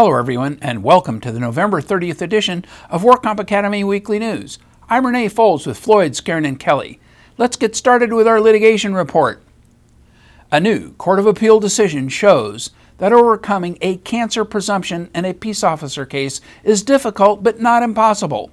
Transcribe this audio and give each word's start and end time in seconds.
Hello, 0.00 0.16
everyone, 0.16 0.60
and 0.62 0.84
welcome 0.84 1.20
to 1.20 1.32
the 1.32 1.40
November 1.40 1.82
30th 1.82 2.22
edition 2.22 2.64
of 2.88 3.02
WorkComp 3.02 3.40
Academy 3.40 3.82
Weekly 3.82 4.20
News. 4.20 4.60
I'm 4.88 5.04
Renee 5.04 5.28
Foles 5.28 5.66
with 5.66 5.76
Floyd, 5.76 6.12
Skeren, 6.12 6.46
and 6.46 6.56
Kelly. 6.56 7.00
Let's 7.36 7.56
get 7.56 7.74
started 7.74 8.12
with 8.12 8.28
our 8.28 8.40
litigation 8.40 8.94
report. 8.94 9.42
A 10.52 10.60
new 10.60 10.92
Court 10.92 11.18
of 11.18 11.26
Appeal 11.26 11.58
decision 11.58 12.08
shows 12.08 12.70
that 12.98 13.12
overcoming 13.12 13.76
a 13.80 13.96
cancer 13.96 14.44
presumption 14.44 15.10
in 15.16 15.24
a 15.24 15.34
peace 15.34 15.64
officer 15.64 16.06
case 16.06 16.40
is 16.62 16.84
difficult 16.84 17.42
but 17.42 17.58
not 17.58 17.82
impossible. 17.82 18.52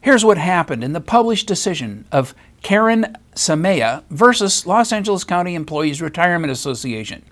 Here's 0.00 0.24
what 0.24 0.38
happened 0.38 0.82
in 0.82 0.94
the 0.94 1.02
published 1.02 1.46
decision 1.46 2.06
of 2.10 2.34
Karen 2.62 3.18
Sameyah 3.34 4.04
versus 4.08 4.66
Los 4.66 4.92
Angeles 4.92 5.24
County 5.24 5.54
Employees 5.54 6.00
Retirement 6.00 6.50
Association. 6.50 7.22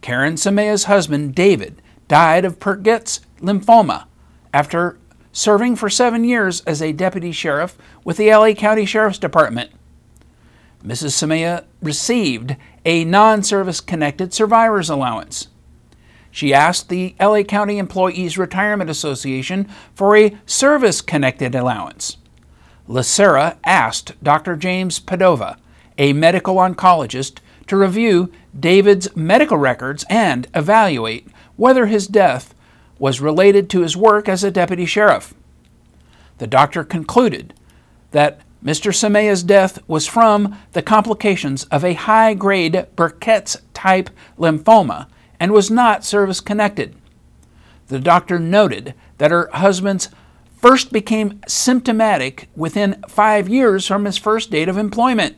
Karen 0.00 0.34
Sameyah's 0.34 0.84
husband, 0.84 1.36
David, 1.36 1.80
died 2.08 2.44
of 2.44 2.58
Burkitt's 2.58 3.20
lymphoma 3.40 4.06
after 4.52 4.98
serving 5.32 5.76
for 5.76 5.90
seven 5.90 6.24
years 6.24 6.60
as 6.62 6.80
a 6.80 6.92
deputy 6.92 7.32
sheriff 7.32 7.76
with 8.04 8.16
the 8.16 8.30
LA 8.30 8.52
County 8.52 8.86
Sheriff's 8.86 9.18
Department. 9.18 9.70
Mrs. 10.84 11.12
Sameyah 11.12 11.64
received 11.82 12.56
a 12.84 13.04
non 13.04 13.42
service 13.42 13.80
connected 13.80 14.34
survivor's 14.34 14.90
allowance. 14.90 15.48
She 16.30 16.52
asked 16.52 16.88
the 16.88 17.14
LA 17.20 17.42
County 17.42 17.78
Employees 17.78 18.36
Retirement 18.36 18.90
Association 18.90 19.68
for 19.94 20.16
a 20.16 20.36
service 20.46 21.00
connected 21.00 21.54
allowance. 21.54 22.16
LACERA 22.88 23.56
asked 23.64 24.12
Dr. 24.22 24.56
James 24.56 25.00
Padova, 25.00 25.56
a 25.96 26.12
medical 26.12 26.56
oncologist, 26.56 27.38
to 27.66 27.76
review 27.76 28.30
David's 28.58 29.14
medical 29.16 29.56
records 29.56 30.04
and 30.08 30.46
evaluate 30.54 31.28
whether 31.56 31.86
his 31.86 32.06
death 32.06 32.54
was 32.98 33.20
related 33.20 33.68
to 33.70 33.80
his 33.80 33.96
work 33.96 34.28
as 34.28 34.44
a 34.44 34.50
deputy 34.50 34.86
sheriff. 34.86 35.34
The 36.38 36.46
doctor 36.46 36.84
concluded 36.84 37.54
that 38.10 38.40
Mr. 38.64 38.94
Sameyah's 38.94 39.42
death 39.42 39.78
was 39.86 40.06
from 40.06 40.56
the 40.72 40.82
complications 40.82 41.64
of 41.64 41.84
a 41.84 41.94
high 41.94 42.34
grade 42.34 42.86
Burkitt's 42.96 43.58
type 43.74 44.08
lymphoma 44.38 45.06
and 45.38 45.52
was 45.52 45.70
not 45.70 46.04
service 46.04 46.40
connected. 46.40 46.96
The 47.88 47.98
doctor 47.98 48.38
noted 48.38 48.94
that 49.18 49.30
her 49.30 49.50
husband's 49.52 50.08
first 50.56 50.92
became 50.92 51.40
symptomatic 51.46 52.48
within 52.56 53.02
five 53.06 53.50
years 53.50 53.86
from 53.86 54.06
his 54.06 54.16
first 54.16 54.50
date 54.50 54.68
of 54.68 54.78
employment. 54.78 55.36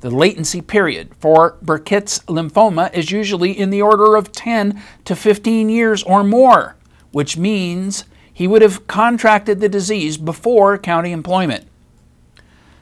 The 0.00 0.10
latency 0.10 0.62
period 0.62 1.14
for 1.18 1.58
Burkitt's 1.62 2.20
lymphoma 2.20 2.92
is 2.94 3.10
usually 3.10 3.52
in 3.52 3.68
the 3.68 3.82
order 3.82 4.16
of 4.16 4.32
10 4.32 4.82
to 5.04 5.14
15 5.14 5.68
years 5.68 6.02
or 6.02 6.24
more, 6.24 6.76
which 7.12 7.36
means 7.36 8.04
he 8.32 8.46
would 8.46 8.62
have 8.62 8.86
contracted 8.86 9.60
the 9.60 9.68
disease 9.68 10.16
before 10.16 10.78
county 10.78 11.12
employment. 11.12 11.66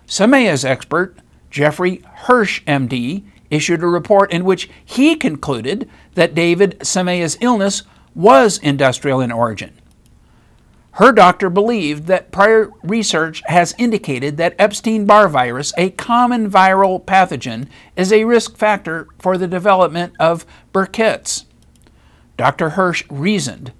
Sameyah's 0.06 0.64
expert, 0.64 1.16
Jeffrey 1.50 2.02
Hirsch, 2.06 2.62
MD, 2.66 3.25
issued 3.50 3.82
a 3.82 3.86
report 3.86 4.32
in 4.32 4.44
which 4.44 4.70
he 4.84 5.16
concluded 5.16 5.91
that 6.14 6.34
David 6.34 6.78
Sameyah's 6.86 7.36
illness 7.41 7.82
was 8.14 8.58
industrial 8.58 9.20
in 9.20 9.32
origin. 9.32 9.78
Her 10.98 11.12
doctor 11.12 11.48
believed 11.48 12.06
that 12.06 12.32
prior 12.32 12.72
research 12.82 13.41
has 13.46 13.72
indicated 13.78 14.36
that 14.36 14.56
Epstein 14.58 15.06
Barr 15.06 15.28
virus, 15.28 15.72
a 15.78 15.91
common 15.91 16.50
viral 16.50 17.04
pathogen, 17.04 17.68
is 17.94 18.12
a 18.12 18.24
risk 18.24 18.56
factor 18.56 19.06
for 19.16 19.38
the 19.38 19.47
development 19.47 20.14
of 20.19 20.44
Burkitt's. 20.72 21.47
Dr. 22.37 22.70
Hirsch 22.70 23.04
reasoned 23.08 23.70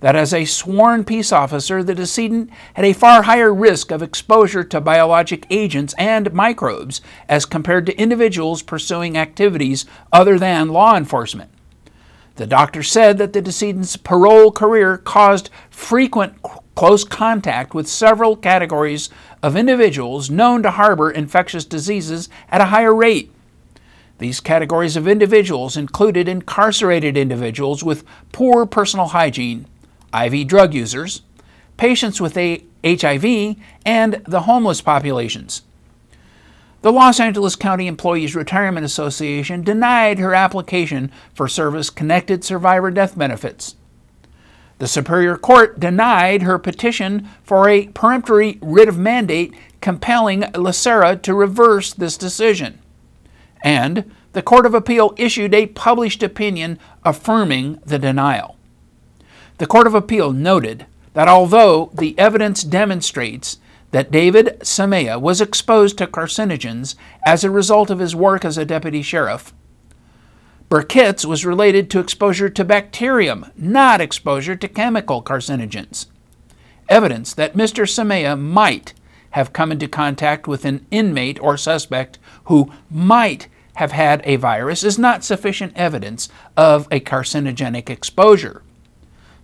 that 0.00 0.16
as 0.16 0.34
a 0.34 0.46
sworn 0.46 1.04
peace 1.04 1.30
officer, 1.30 1.84
the 1.84 1.94
decedent 1.94 2.50
had 2.74 2.84
a 2.84 2.92
far 2.92 3.22
higher 3.22 3.54
risk 3.54 3.92
of 3.92 4.02
exposure 4.02 4.64
to 4.64 4.80
biologic 4.80 5.46
agents 5.50 5.94
and 5.96 6.32
microbes 6.32 7.00
as 7.28 7.46
compared 7.46 7.86
to 7.86 7.96
individuals 8.00 8.62
pursuing 8.62 9.16
activities 9.16 9.86
other 10.12 10.40
than 10.40 10.70
law 10.70 10.96
enforcement. 10.96 11.52
The 12.34 12.48
doctor 12.48 12.82
said 12.82 13.18
that 13.18 13.32
the 13.32 13.40
decedent's 13.40 13.96
parole 13.96 14.50
career 14.50 14.98
caused 14.98 15.50
frequent 15.70 16.34
close 16.74 17.04
contact 17.04 17.74
with 17.74 17.88
several 17.88 18.36
categories 18.36 19.10
of 19.42 19.56
individuals 19.56 20.30
known 20.30 20.62
to 20.62 20.72
harbor 20.72 21.10
infectious 21.10 21.64
diseases 21.64 22.28
at 22.50 22.60
a 22.60 22.66
higher 22.66 22.94
rate. 22.94 23.30
These 24.18 24.40
categories 24.40 24.96
of 24.96 25.08
individuals 25.08 25.76
included 25.76 26.28
incarcerated 26.28 27.16
individuals 27.16 27.82
with 27.82 28.04
poor 28.32 28.64
personal 28.64 29.06
hygiene, 29.06 29.66
IV 30.14 30.46
drug 30.46 30.72
users, 30.74 31.22
patients 31.76 32.20
with 32.20 32.36
HIV, 32.36 33.56
and 33.84 34.22
the 34.26 34.42
homeless 34.42 34.80
populations. 34.80 35.62
The 36.82 36.92
Los 36.92 37.18
Angeles 37.18 37.56
County 37.56 37.86
Employees 37.86 38.36
Retirement 38.36 38.84
Association 38.84 39.62
denied 39.62 40.18
her 40.18 40.34
application 40.34 41.10
for 41.32 41.48
service 41.48 41.88
connected 41.88 42.44
survivor 42.44 42.90
death 42.90 43.16
benefits. 43.16 43.74
The 44.78 44.88
Superior 44.88 45.36
Court 45.36 45.78
denied 45.78 46.42
her 46.42 46.58
petition 46.58 47.28
for 47.42 47.68
a 47.68 47.86
peremptory 47.88 48.58
writ 48.60 48.88
of 48.88 48.98
mandate 48.98 49.54
compelling 49.80 50.40
LACERA 50.54 51.22
to 51.22 51.34
reverse 51.34 51.92
this 51.92 52.16
decision. 52.16 52.78
And 53.62 54.10
the 54.32 54.42
Court 54.42 54.66
of 54.66 54.74
Appeal 54.74 55.14
issued 55.16 55.54
a 55.54 55.66
published 55.66 56.22
opinion 56.22 56.78
affirming 57.04 57.78
the 57.84 57.98
denial. 57.98 58.56
The 59.58 59.66
Court 59.66 59.86
of 59.86 59.94
Appeal 59.94 60.32
noted 60.32 60.86
that 61.12 61.28
although 61.28 61.90
the 61.94 62.18
evidence 62.18 62.64
demonstrates 62.64 63.58
that 63.92 64.10
David 64.10 64.58
Sameyah 64.60 65.20
was 65.20 65.40
exposed 65.40 65.96
to 65.98 66.08
carcinogens 66.08 66.96
as 67.24 67.44
a 67.44 67.50
result 67.50 67.90
of 67.90 68.00
his 68.00 68.16
work 68.16 68.44
as 68.44 68.58
a 68.58 68.64
deputy 68.64 69.02
sheriff, 69.02 69.54
Burkitt's 70.74 71.24
was 71.24 71.46
related 71.46 71.88
to 71.88 72.00
exposure 72.00 72.48
to 72.48 72.64
bacterium, 72.64 73.46
not 73.56 74.00
exposure 74.00 74.56
to 74.56 74.66
chemical 74.66 75.22
carcinogens. 75.22 76.06
Evidence 76.88 77.32
that 77.32 77.54
Mr. 77.54 77.84
Sameyah 77.84 78.36
might 78.36 78.92
have 79.30 79.52
come 79.52 79.70
into 79.70 79.86
contact 79.86 80.48
with 80.48 80.64
an 80.64 80.84
inmate 80.90 81.40
or 81.40 81.56
suspect 81.56 82.18
who 82.46 82.72
might 82.90 83.46
have 83.74 83.92
had 83.92 84.20
a 84.24 84.34
virus 84.34 84.82
is 84.82 84.98
not 84.98 85.22
sufficient 85.22 85.72
evidence 85.76 86.28
of 86.56 86.88
a 86.90 86.98
carcinogenic 86.98 87.88
exposure. 87.88 88.64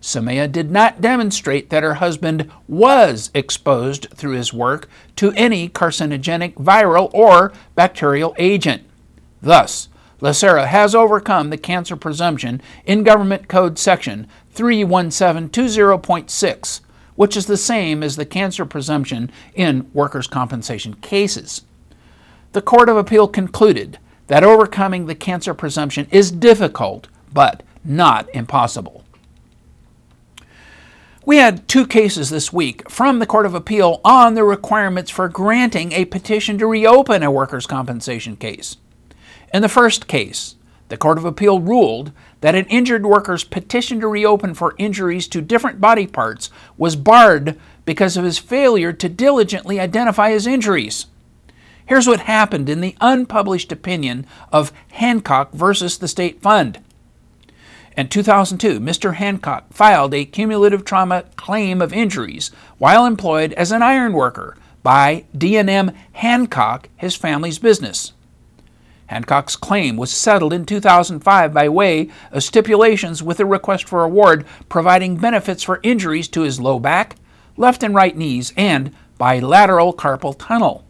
Sameyah 0.02 0.50
did 0.50 0.72
not 0.72 1.00
demonstrate 1.00 1.70
that 1.70 1.84
her 1.84 1.94
husband 1.94 2.50
was 2.66 3.30
exposed 3.34 4.08
through 4.16 4.34
his 4.34 4.52
work 4.52 4.88
to 5.14 5.30
any 5.36 5.68
carcinogenic 5.68 6.54
viral 6.54 7.08
or 7.14 7.52
bacterial 7.76 8.34
agent. 8.36 8.82
Thus, 9.40 9.86
LACERA 10.20 10.66
has 10.66 10.94
overcome 10.94 11.50
the 11.50 11.56
cancer 11.56 11.96
presumption 11.96 12.60
in 12.84 13.02
Government 13.04 13.48
Code 13.48 13.78
Section 13.78 14.26
31720.6, 14.54 16.80
which 17.14 17.36
is 17.36 17.46
the 17.46 17.56
same 17.56 18.02
as 18.02 18.16
the 18.16 18.26
cancer 18.26 18.66
presumption 18.66 19.30
in 19.54 19.88
workers' 19.94 20.26
compensation 20.26 20.94
cases. 20.94 21.62
The 22.52 22.62
Court 22.62 22.88
of 22.88 22.96
Appeal 22.96 23.28
concluded 23.28 23.98
that 24.26 24.44
overcoming 24.44 25.06
the 25.06 25.14
cancer 25.14 25.54
presumption 25.54 26.06
is 26.10 26.30
difficult, 26.30 27.08
but 27.32 27.62
not 27.84 28.28
impossible. 28.34 29.04
We 31.24 31.36
had 31.36 31.68
two 31.68 31.86
cases 31.86 32.28
this 32.28 32.52
week 32.52 32.90
from 32.90 33.20
the 33.20 33.26
Court 33.26 33.46
of 33.46 33.54
Appeal 33.54 34.00
on 34.04 34.34
the 34.34 34.44
requirements 34.44 35.10
for 35.10 35.28
granting 35.28 35.92
a 35.92 36.06
petition 36.06 36.58
to 36.58 36.66
reopen 36.66 37.22
a 37.22 37.30
workers' 37.30 37.66
compensation 37.66 38.36
case. 38.36 38.76
In 39.52 39.62
the 39.62 39.68
first 39.68 40.06
case, 40.06 40.54
the 40.88 40.96
Court 40.96 41.18
of 41.18 41.24
Appeal 41.24 41.60
ruled 41.60 42.12
that 42.40 42.54
an 42.54 42.66
injured 42.66 43.04
worker's 43.04 43.44
petition 43.44 44.00
to 44.00 44.08
reopen 44.08 44.54
for 44.54 44.74
injuries 44.78 45.28
to 45.28 45.40
different 45.40 45.80
body 45.80 46.06
parts 46.06 46.50
was 46.76 46.96
barred 46.96 47.58
because 47.84 48.16
of 48.16 48.24
his 48.24 48.38
failure 48.38 48.92
to 48.92 49.08
diligently 49.08 49.80
identify 49.80 50.30
his 50.30 50.46
injuries. 50.46 51.06
Here's 51.84 52.06
what 52.06 52.20
happened 52.20 52.68
in 52.68 52.80
the 52.80 52.96
unpublished 53.00 53.72
opinion 53.72 54.26
of 54.52 54.72
Hancock 54.92 55.52
versus 55.52 55.98
the 55.98 56.08
State 56.08 56.40
Fund. 56.40 56.78
In 57.96 58.08
2002, 58.08 58.78
Mr. 58.78 59.14
Hancock 59.14 59.72
filed 59.72 60.14
a 60.14 60.24
cumulative 60.24 60.84
trauma 60.84 61.24
claim 61.34 61.82
of 61.82 61.92
injuries 61.92 62.52
while 62.78 63.04
employed 63.04 63.52
as 63.54 63.72
an 63.72 63.82
iron 63.82 64.12
worker 64.12 64.56
by 64.84 65.24
D&M 65.36 65.90
Hancock, 66.12 66.88
his 66.96 67.16
family's 67.16 67.58
business. 67.58 68.12
Hancock's 69.10 69.56
claim 69.56 69.96
was 69.96 70.12
settled 70.12 70.52
in 70.52 70.64
2005 70.64 71.52
by 71.52 71.68
way 71.68 72.08
of 72.30 72.44
stipulations 72.44 73.24
with 73.24 73.40
a 73.40 73.44
request 73.44 73.88
for 73.88 74.04
award 74.04 74.46
providing 74.68 75.16
benefits 75.16 75.64
for 75.64 75.80
injuries 75.82 76.28
to 76.28 76.42
his 76.42 76.60
low 76.60 76.78
back, 76.78 77.16
left 77.56 77.82
and 77.82 77.92
right 77.92 78.16
knees, 78.16 78.52
and 78.56 78.94
bilateral 79.18 79.92
carpal 79.92 80.36
tunnel. 80.38 80.84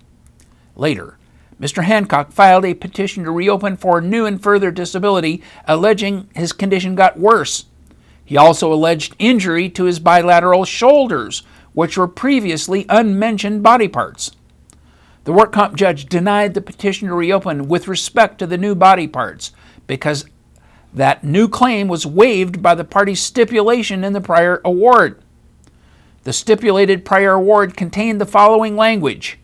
Later, 0.76 1.16
Mr. 1.58 1.84
Hancock 1.84 2.30
filed 2.30 2.66
a 2.66 2.74
petition 2.74 3.24
to 3.24 3.30
reopen 3.30 3.78
for 3.78 4.02
new 4.02 4.26
and 4.26 4.42
further 4.42 4.70
disability, 4.70 5.42
alleging 5.66 6.28
his 6.34 6.52
condition 6.52 6.94
got 6.94 7.18
worse. 7.18 7.64
He 8.22 8.36
also 8.36 8.70
alleged 8.70 9.16
injury 9.18 9.70
to 9.70 9.84
his 9.84 9.98
bilateral 9.98 10.66
shoulders, 10.66 11.42
which 11.72 11.96
were 11.96 12.06
previously 12.06 12.84
unmentioned 12.90 13.62
body 13.62 13.88
parts. 13.88 14.32
The 15.24 15.32
work 15.32 15.52
comp 15.52 15.76
judge 15.76 16.06
denied 16.06 16.54
the 16.54 16.60
petition 16.60 17.08
to 17.08 17.14
reopen 17.14 17.68
with 17.68 17.88
respect 17.88 18.38
to 18.38 18.46
the 18.46 18.58
new 18.58 18.74
body 18.74 19.06
parts 19.06 19.52
because 19.86 20.24
that 20.94 21.22
new 21.22 21.48
claim 21.48 21.88
was 21.88 22.06
waived 22.06 22.62
by 22.62 22.74
the 22.74 22.84
party's 22.84 23.20
stipulation 23.20 24.02
in 24.02 24.12
the 24.12 24.20
prior 24.20 24.60
award. 24.64 25.22
The 26.24 26.32
stipulated 26.32 27.04
prior 27.04 27.32
award 27.32 27.76
contained 27.76 28.20
the 28.20 28.26
following 28.26 28.76
language 28.76 29.38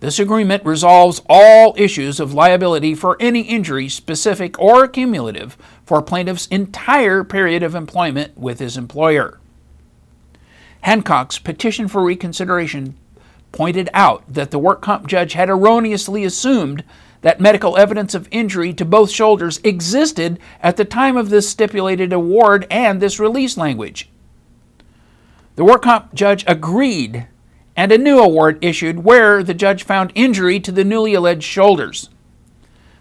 This 0.00 0.18
agreement 0.18 0.64
resolves 0.64 1.22
all 1.28 1.74
issues 1.76 2.20
of 2.20 2.34
liability 2.34 2.94
for 2.94 3.16
any 3.20 3.42
injury, 3.42 3.88
specific 3.88 4.58
or 4.58 4.86
cumulative, 4.86 5.56
for 5.84 6.02
plaintiff's 6.02 6.46
entire 6.48 7.24
period 7.24 7.62
of 7.62 7.74
employment 7.74 8.36
with 8.38 8.58
his 8.58 8.76
employer. 8.76 9.40
Hancock's 10.82 11.38
petition 11.38 11.88
for 11.88 12.02
reconsideration 12.02 12.96
pointed 13.54 13.88
out 13.94 14.24
that 14.26 14.50
the 14.50 14.58
work 14.58 14.82
comp 14.82 15.06
judge 15.06 15.34
had 15.34 15.48
erroneously 15.48 16.24
assumed 16.24 16.82
that 17.20 17.40
medical 17.40 17.76
evidence 17.76 18.12
of 18.12 18.28
injury 18.32 18.74
to 18.74 18.84
both 18.84 19.10
shoulders 19.10 19.60
existed 19.62 20.40
at 20.60 20.76
the 20.76 20.84
time 20.84 21.16
of 21.16 21.30
this 21.30 21.48
stipulated 21.48 22.12
award 22.12 22.66
and 22.68 23.00
this 23.00 23.20
release 23.20 23.56
language. 23.56 24.10
The 25.54 25.64
work 25.64 25.82
comp 25.82 26.14
judge 26.14 26.44
agreed, 26.48 27.28
and 27.76 27.92
a 27.92 27.96
new 27.96 28.18
award 28.18 28.58
issued 28.60 29.04
where 29.04 29.44
the 29.44 29.54
judge 29.54 29.84
found 29.84 30.10
injury 30.16 30.58
to 30.58 30.72
the 30.72 30.84
newly 30.84 31.14
alleged 31.14 31.44
shoulders. 31.44 32.10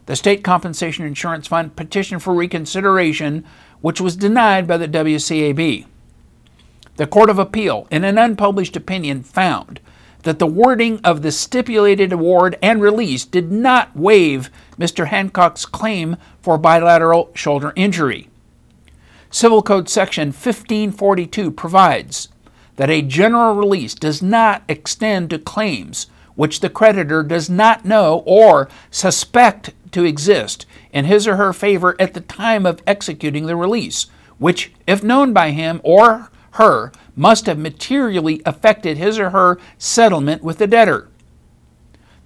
The 0.05 0.15
State 0.15 0.44
Compensation 0.44 1.03
Insurance 1.03 1.47
Fund 1.47 1.75
petitioned 1.75 2.21
for 2.21 2.35
reconsideration, 2.35 3.44
which 3.81 4.00
was 4.00 4.15
denied 4.15 4.67
by 4.67 4.77
the 4.77 4.88
WCAB. 4.88 5.88
The 6.97 7.07
Court 7.07 7.31
of 7.31 7.39
Appeal, 7.39 7.88
in 7.89 8.03
an 8.03 8.19
unpublished 8.19 8.75
opinion, 8.75 9.23
found 9.23 9.79
that 10.23 10.39
the 10.39 10.47
wording 10.47 10.99
of 11.03 11.21
the 11.21 11.31
stipulated 11.31 12.11
award 12.11 12.57
and 12.61 12.81
release 12.81 13.25
did 13.25 13.51
not 13.51 13.95
waive 13.95 14.49
Mr. 14.77 15.07
Hancock's 15.07 15.65
claim 15.65 16.17
for 16.41 16.57
bilateral 16.57 17.29
shoulder 17.33 17.71
injury. 17.75 18.29
Civil 19.29 19.61
Code 19.61 19.89
Section 19.89 20.27
1542 20.27 21.51
provides 21.51 22.29
that 22.75 22.89
a 22.89 23.01
general 23.01 23.55
release 23.55 23.93
does 23.93 24.21
not 24.21 24.63
extend 24.67 25.29
to 25.29 25.39
claims 25.39 26.07
which 26.35 26.59
the 26.59 26.69
creditor 26.69 27.23
does 27.23 27.49
not 27.49 27.85
know 27.85 28.23
or 28.25 28.67
suspect 28.89 29.71
to 29.91 30.03
exist 30.03 30.65
in 30.91 31.05
his 31.05 31.27
or 31.27 31.35
her 31.35 31.53
favor 31.53 31.95
at 31.99 32.13
the 32.13 32.21
time 32.21 32.65
of 32.65 32.81
executing 32.87 33.45
the 33.45 33.55
release, 33.55 34.07
which, 34.39 34.71
if 34.87 35.03
known 35.03 35.33
by 35.33 35.51
him 35.51 35.79
or 35.83 36.29
her, 36.53 36.91
must 37.15 37.45
have 37.45 37.57
materially 37.57 38.41
affected 38.45 38.97
his 38.97 39.19
or 39.19 39.31
her 39.31 39.57
settlement 39.77 40.44
with 40.44 40.57
the 40.57 40.67
debtor. 40.67 41.09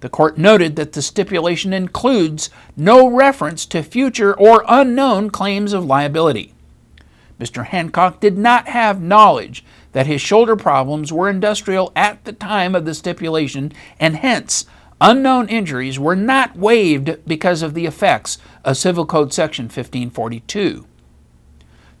The 0.00 0.08
court 0.08 0.38
noted 0.38 0.76
that 0.76 0.92
the 0.92 1.02
stipulation 1.02 1.72
includes 1.72 2.50
no 2.76 3.08
reference 3.08 3.66
to 3.66 3.82
future 3.82 4.36
or 4.38 4.64
unknown 4.68 5.30
claims 5.30 5.72
of 5.72 5.84
liability. 5.84 6.54
Mr. 7.40 7.66
Hancock 7.66 8.20
did 8.20 8.36
not 8.36 8.68
have 8.68 9.00
knowledge 9.00 9.64
that 9.92 10.06
his 10.06 10.20
shoulder 10.20 10.56
problems 10.56 11.12
were 11.12 11.30
industrial 11.30 11.92
at 11.96 12.24
the 12.24 12.32
time 12.32 12.74
of 12.74 12.84
the 12.84 12.94
stipulation, 12.94 13.72
and 13.98 14.16
hence 14.16 14.66
unknown 15.00 15.48
injuries 15.48 15.98
were 15.98 16.16
not 16.16 16.56
waived 16.56 17.16
because 17.26 17.62
of 17.62 17.74
the 17.74 17.86
effects 17.86 18.38
of 18.64 18.76
Civil 18.76 19.06
Code 19.06 19.32
Section 19.32 19.64
1542. 19.64 20.86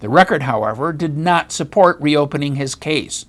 The 0.00 0.08
record, 0.08 0.42
however, 0.42 0.92
did 0.92 1.16
not 1.16 1.52
support 1.52 2.00
reopening 2.00 2.54
his 2.54 2.74
case. 2.74 3.26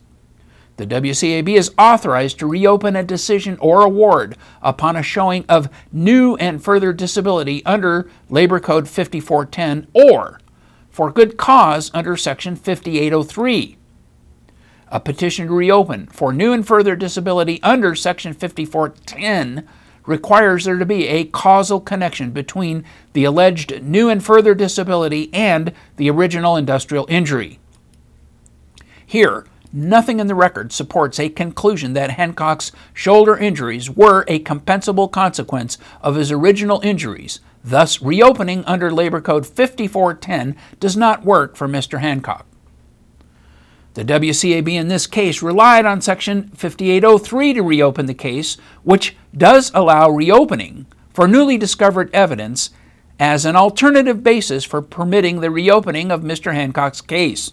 The 0.78 0.88
WCAB 0.88 1.50
is 1.50 1.74
authorized 1.78 2.40
to 2.40 2.48
reopen 2.48 2.96
a 2.96 3.04
decision 3.04 3.58
or 3.60 3.82
award 3.82 4.38
upon 4.62 4.96
a 4.96 5.04
showing 5.04 5.44
of 5.50 5.68
new 5.92 6.36
and 6.38 6.64
further 6.64 6.94
disability 6.94 7.66
under 7.66 8.10
Labor 8.30 8.62
Code 8.62 8.88
5410 8.88 9.88
or 9.94 10.40
for 10.90 11.12
good 11.12 11.38
cause 11.38 11.92
under 11.94 12.16
Section 12.16 12.56
5803. 12.56 13.78
A 14.88 15.00
petition 15.00 15.48
to 15.48 15.54
reopen 15.54 16.08
for 16.08 16.32
new 16.32 16.54
and 16.54 16.66
further 16.66 16.96
disability 16.96 17.62
under 17.62 17.94
Section 17.94 18.34
5410 18.34 19.68
requires 20.10 20.66
there 20.66 20.80
to 20.80 20.86
be 20.86 21.08
a 21.08 21.24
causal 21.24 21.80
connection 21.80 22.32
between 22.32 22.84
the 23.14 23.24
alleged 23.24 23.84
new 23.84 24.10
and 24.10 24.26
further 24.26 24.56
disability 24.56 25.30
and 25.32 25.72
the 25.98 26.10
original 26.10 26.58
industrial 26.58 27.06
injury. 27.10 27.60
Here, 29.06 29.46
nothing 29.72 30.20
in 30.20 30.26
the 30.26 30.34
record 30.34 30.74
supports 30.74 31.20
a 31.20 31.30
conclusion 31.30 31.94
that 31.94 32.12
Hancock's 32.12 32.72
shoulder 32.92 33.38
injuries 33.38 33.92
were 33.92 34.26
a 34.28 34.40
compensable 34.40 35.12
consequence 35.12 35.78
of 36.02 36.16
his 36.16 36.32
original 36.32 36.82
injuries. 36.82 37.40
Thus, 37.64 38.02
reopening 38.02 38.66
under 38.66 38.92
Labor 38.92 39.22
Code 39.22 39.46
5410 39.46 40.56
does 40.80 40.98
not 40.98 41.24
work 41.24 41.56
for 41.56 41.68
Mr. 41.68 42.00
Hancock. 42.00 42.48
The 44.00 44.06
WCAB 44.06 44.70
in 44.70 44.88
this 44.88 45.06
case 45.06 45.42
relied 45.42 45.86
on 45.86 46.00
Section 46.00 46.52
5803 46.56 47.56
to 47.56 47.62
reopen 47.62 48.06
the 48.06 48.14
case, 48.14 48.56
which 48.84 49.18
does 49.36 49.74
allow 49.76 50.10
reopening 50.10 50.86
for 51.14 51.28
newly 51.28 51.58
discovered 51.58 52.10
evidence 52.14 52.70
as 53.20 53.44
an 53.44 53.58
alternative 53.58 54.24
basis 54.24 54.64
for 54.64 54.82
permitting 54.82 55.42
the 55.42 55.52
reopening 55.52 56.12
of 56.12 56.22
Mr. 56.22 56.54
Hancock's 56.54 57.02
case. 57.02 57.52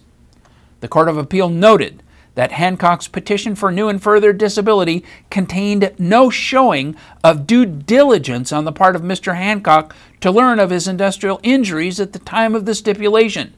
The 0.78 0.87
Court 0.87 1.08
of 1.08 1.19
Appeal 1.19 1.48
noted 1.48 2.00
that 2.37 2.52
Hancock's 2.52 3.08
petition 3.08 3.56
for 3.56 3.72
new 3.72 3.88
and 3.88 4.00
further 4.00 4.32
disability 4.32 5.04
contained 5.31 5.93
no 5.98 6.31
showing 6.31 6.94
of 7.25 7.48
due 7.48 7.66
diligence 7.66 8.52
on 8.52 8.64
the 8.64 8.70
part 8.70 8.94
of 8.94 9.02
Mr. 9.02 9.34
Hancock 9.34 9.96
to 10.20 10.31
learn 10.31 10.60
of 10.60 10.70
his 10.70 10.87
industrial 10.87 11.40
injuries 11.43 11.98
at 11.98 12.12
the 12.12 12.20
time 12.20 12.54
of 12.54 12.66
the 12.66 12.75
stipulation. 12.76 13.52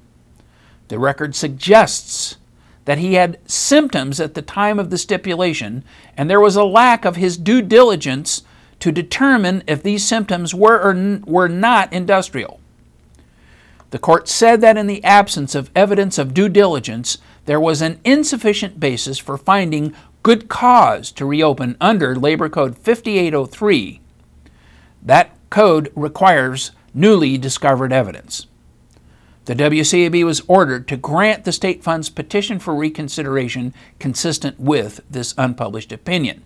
The 0.89 0.99
record 0.99 1.37
suggests 1.37 2.39
that 2.89 2.97
he 2.97 3.17
had 3.17 3.39
symptoms 3.45 4.19
at 4.19 4.33
the 4.33 4.41
time 4.41 4.79
of 4.79 4.89
the 4.89 4.97
stipulation, 4.97 5.85
and 6.17 6.31
there 6.31 6.41
was 6.41 6.57
a 6.57 6.65
lack 6.65 7.05
of 7.05 7.17
his 7.17 7.37
due 7.37 7.61
diligence 7.61 8.45
to 8.81 8.91
determine 8.91 9.63
if 9.67 9.83
these 9.83 10.03
symptoms 10.03 10.55
were 10.55 10.81
or 10.81 10.93
n- 10.93 11.23
were 11.27 11.51
not 11.51 11.93
industrial. 11.93 12.61
The 13.91 13.99
court 13.99 14.27
said 14.27 14.63
that 14.63 14.79
in 14.79 14.87
the 14.87 15.05
absence 15.05 15.55
of 15.55 15.71
evidence 15.77 16.17
of 16.17 16.33
due 16.33 16.49
diligence, 16.49 17.19
there 17.45 17.61
was 17.61 17.83
an 17.83 18.01
insufficient 18.05 18.81
basis 18.81 19.19
for 19.19 19.37
finding 19.37 19.93
good 20.23 20.49
cause 20.49 21.13
to 21.13 21.27
reopen 21.27 21.77
under 21.83 22.17
Labor 22.17 22.49
Code 22.49 22.79
5803. 22.79 24.01
That 25.03 25.37
code 25.51 25.93
requires 25.95 26.71
newly 26.95 27.37
discovered 27.37 27.93
evidence. 27.93 28.47
The 29.49 29.55
WCAB 29.55 30.27
was 30.27 30.43
ordered 30.47 30.87
to 30.89 30.99
grant 30.99 31.45
the 31.45 31.53
state 31.53 31.83
fund's 31.83 32.11
petition 32.11 32.59
for 32.59 32.75
reconsideration 32.75 33.73
consistent 33.99 34.61
with 34.61 35.01
this 35.09 35.35
unpublished 35.39 35.91
opinion. 35.91 36.43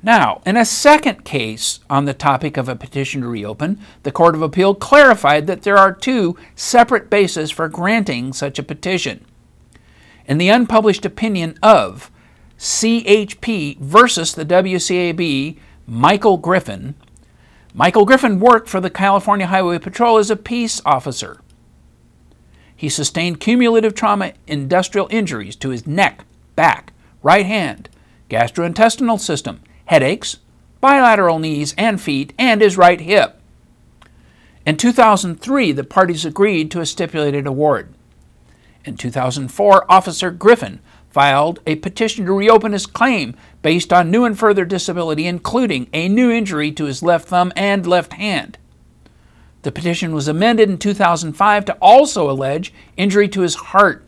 Now, 0.00 0.42
in 0.46 0.56
a 0.56 0.64
second 0.64 1.24
case 1.24 1.80
on 1.90 2.04
the 2.04 2.14
topic 2.14 2.56
of 2.56 2.68
a 2.68 2.76
petition 2.76 3.22
to 3.22 3.26
reopen, 3.26 3.80
the 4.04 4.12
Court 4.12 4.36
of 4.36 4.42
Appeal 4.42 4.76
clarified 4.76 5.48
that 5.48 5.62
there 5.62 5.76
are 5.76 5.92
two 5.92 6.36
separate 6.54 7.10
bases 7.10 7.50
for 7.50 7.68
granting 7.68 8.32
such 8.32 8.60
a 8.60 8.62
petition. 8.62 9.24
In 10.26 10.38
the 10.38 10.50
unpublished 10.50 11.04
opinion 11.04 11.58
of 11.64 12.12
CHP 12.60 13.80
versus 13.80 14.34
the 14.34 14.46
WCAB, 14.46 15.58
Michael 15.84 16.36
Griffin, 16.36 16.94
Michael 17.72 18.04
Griffin 18.04 18.40
worked 18.40 18.68
for 18.68 18.80
the 18.80 18.90
California 18.90 19.46
Highway 19.46 19.78
Patrol 19.78 20.18
as 20.18 20.30
a 20.30 20.36
peace 20.36 20.82
officer. 20.84 21.40
He 22.74 22.88
sustained 22.88 23.40
cumulative 23.40 23.94
trauma 23.94 24.32
industrial 24.46 25.06
injuries 25.10 25.54
to 25.56 25.68
his 25.68 25.86
neck, 25.86 26.24
back, 26.56 26.92
right 27.22 27.46
hand, 27.46 27.88
gastrointestinal 28.28 29.20
system, 29.20 29.60
headaches, 29.84 30.38
bilateral 30.80 31.38
knees 31.38 31.74
and 31.78 32.00
feet, 32.00 32.32
and 32.38 32.60
his 32.60 32.76
right 32.76 33.00
hip. 33.00 33.40
In 34.66 34.76
2003, 34.76 35.72
the 35.72 35.84
parties 35.84 36.24
agreed 36.24 36.70
to 36.70 36.80
a 36.80 36.86
stipulated 36.86 37.46
award. 37.46 37.94
In 38.84 38.96
2004, 38.96 39.90
Officer 39.90 40.30
Griffin 40.30 40.80
filed 41.10 41.60
a 41.66 41.76
petition 41.76 42.24
to 42.26 42.32
reopen 42.32 42.72
his 42.72 42.86
claim 42.86 43.34
based 43.62 43.92
on 43.92 44.10
new 44.10 44.24
and 44.24 44.38
further 44.38 44.64
disability, 44.64 45.26
including 45.26 45.88
a 45.92 46.08
new 46.08 46.30
injury 46.30 46.72
to 46.72 46.84
his 46.84 47.02
left 47.02 47.28
thumb 47.28 47.52
and 47.56 47.86
left 47.86 48.14
hand. 48.14 48.58
The 49.62 49.72
petition 49.72 50.14
was 50.14 50.28
amended 50.28 50.70
in 50.70 50.78
2005 50.78 51.64
to 51.66 51.74
also 51.74 52.30
allege 52.30 52.72
injury 52.96 53.28
to 53.28 53.42
his 53.42 53.56
heart. 53.56 54.06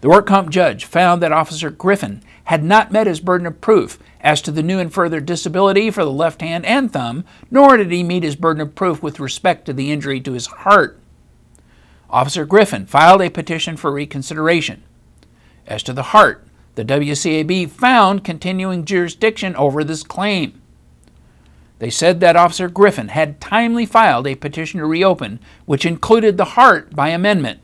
The 0.00 0.08
work 0.08 0.26
comp 0.26 0.50
judge 0.50 0.84
found 0.84 1.22
that 1.22 1.32
Officer 1.32 1.70
Griffin 1.70 2.22
had 2.44 2.64
not 2.64 2.90
met 2.90 3.06
his 3.06 3.20
burden 3.20 3.46
of 3.46 3.60
proof 3.60 3.98
as 4.20 4.40
to 4.42 4.50
the 4.50 4.62
new 4.62 4.78
and 4.78 4.92
further 4.92 5.20
disability 5.20 5.90
for 5.90 6.04
the 6.04 6.10
left 6.10 6.40
hand 6.40 6.64
and 6.64 6.92
thumb, 6.92 7.24
nor 7.50 7.76
did 7.76 7.90
he 7.90 8.02
meet 8.02 8.22
his 8.22 8.36
burden 8.36 8.60
of 8.60 8.74
proof 8.74 9.02
with 9.02 9.20
respect 9.20 9.66
to 9.66 9.72
the 9.72 9.92
injury 9.92 10.20
to 10.20 10.32
his 10.32 10.46
heart. 10.46 10.98
Officer 12.10 12.44
Griffin 12.44 12.86
filed 12.86 13.20
a 13.20 13.28
petition 13.28 13.76
for 13.76 13.92
reconsideration. 13.92 14.82
As 15.68 15.82
to 15.82 15.92
the 15.92 16.02
heart, 16.02 16.44
the 16.76 16.84
WCAB 16.84 17.68
found 17.68 18.24
continuing 18.24 18.86
jurisdiction 18.86 19.54
over 19.54 19.84
this 19.84 20.02
claim. 20.02 20.60
They 21.78 21.90
said 21.90 22.20
that 22.20 22.36
Officer 22.36 22.68
Griffin 22.68 23.08
had 23.08 23.40
timely 23.40 23.84
filed 23.84 24.26
a 24.26 24.34
petition 24.34 24.80
to 24.80 24.86
reopen, 24.86 25.38
which 25.66 25.84
included 25.84 26.36
the 26.36 26.56
heart 26.56 26.96
by 26.96 27.10
amendment. 27.10 27.60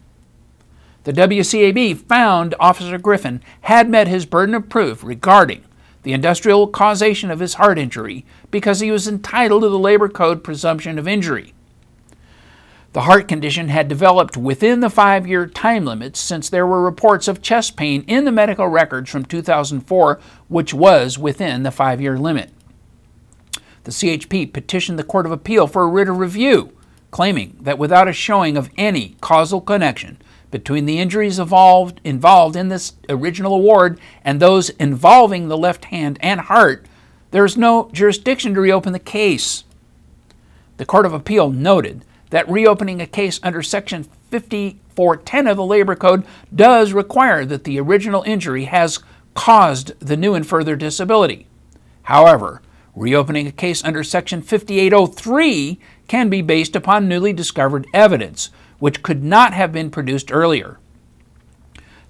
The 1.05 1.13
WCAB 1.15 1.97
found 1.97 2.55
Officer 2.61 2.99
Griffin 2.99 3.43
had 3.63 3.89
met 3.89 4.07
his 4.07 4.27
burden 4.27 4.55
of 4.55 4.69
proof 4.69 5.03
regarding 5.03 5.65
the 6.03 6.13
industrial 6.13 6.69
causation 6.69 7.31
of 7.31 7.41
his 7.41 7.55
heart 7.55 7.79
injury 7.79 8.27
because 8.51 8.81
he 8.81 8.91
was 8.91 9.09
entitled 9.09 9.63
to 9.63 9.71
the 9.71 9.79
Labor 9.79 10.11
Code 10.11 10.45
presumption 10.45 10.99
of 10.99 11.09
injury. 11.09 11.55
The 12.95 13.03
heart 13.03 13.27
condition 13.27 13.71
had 13.71 13.89
developed 13.89 14.37
within 14.37 14.79
the 14.79 14.89
five 14.89 15.27
year 15.27 15.49
time 15.49 15.85
limits 15.85 16.21
since 16.21 16.49
there 16.49 16.65
were 16.65 16.81
reports 16.81 17.27
of 17.27 17.43
chest 17.43 17.77
pain 17.77 18.05
in 18.07 18.25
the 18.25 18.31
medical 18.31 18.69
records 18.69 19.11
from 19.11 19.25
2004, 19.25 20.21
which 20.47 20.73
was 20.73 21.19
within 21.19 21.65
the 21.65 21.73
five 21.73 22.01
year 22.01 22.17
limit. 22.17 22.51
The 23.83 23.91
CHP 23.91 24.53
petitioned 24.53 24.97
the 24.97 25.03
Court 25.03 25.27
of 25.27 25.33
Appeal 25.33 25.67
for 25.67 25.83
a 25.83 25.89
writ 25.89 26.09
of 26.09 26.19
review, 26.19 26.73
claiming 27.11 27.57
that 27.61 27.81
without 27.81 28.07
a 28.07 28.13
showing 28.13 28.57
of 28.57 28.71
any 28.79 29.17
causal 29.21 29.61
connection 29.61 30.19
between 30.53 30.87
the 30.87 31.01
injuries 31.01 31.41
involved, 31.41 32.01
involved 32.05 32.55
in 32.55 32.69
this 32.69 32.93
original 33.09 33.57
award 33.57 33.99
and 34.23 34.39
those 34.39 34.71
involving 34.71 35.49
the 35.49 35.59
left 35.59 35.87
hand 35.87 36.17
and 36.21 36.43
heart, 36.43 36.87
there 37.33 37.45
is 37.45 37.57
no 37.57 37.91
jurisdiction 37.93 38.55
to 38.55 38.61
reopen 38.61 38.93
the 38.93 39.01
case. 39.01 39.65
The 40.77 40.87
Court 40.87 41.07
of 41.07 41.13
Appeal 41.13 41.51
noted 41.51 42.05
that 42.35 42.51
reopening 42.51 43.01
a 43.01 43.07
case 43.07 43.39
under 43.45 43.63
Section 43.63 44.03
5410 44.33 45.47
of 45.47 45.57
the 45.57 45.65
Labor 45.65 45.95
Code 45.95 46.25
does 46.53 46.93
require 46.93 47.45
that 47.45 47.63
the 47.63 47.79
original 47.79 48.25
injury 48.25 48.65
has 48.65 48.99
caused 49.35 49.93
the 50.01 50.17
new 50.17 50.35
and 50.35 50.45
further 50.45 50.75
disability. 50.75 51.47
However, 52.03 52.61
reopening 52.97 53.47
a 53.47 53.53
case 53.53 53.85
under 53.85 54.03
Section 54.03 54.43
5803 54.43 55.79
can 56.09 56.29
be 56.29 56.43
based 56.43 56.75
upon 56.75 57.07
newly 57.07 57.33
discovered 57.33 57.87
evidence, 57.95 58.51
which 58.81 59.05
could 59.05 59.23
not 59.23 59.55
have 59.55 59.71
been 59.71 59.89
produced 59.89 60.33
earlier. 60.33 60.81